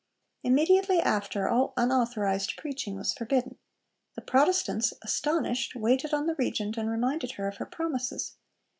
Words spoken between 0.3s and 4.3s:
Immediately after, all 'unauthorised' preaching was forbidden. The